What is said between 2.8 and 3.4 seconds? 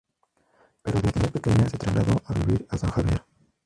Javier.